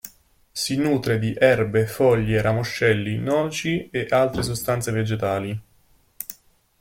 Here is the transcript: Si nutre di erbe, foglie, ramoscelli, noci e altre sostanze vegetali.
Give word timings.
Si 0.51 0.77
nutre 0.77 1.19
di 1.19 1.35
erbe, 1.37 1.85
foglie, 1.85 2.41
ramoscelli, 2.41 3.19
noci 3.19 3.87
e 3.91 4.07
altre 4.09 4.41
sostanze 4.41 4.91
vegetali. 4.91 5.61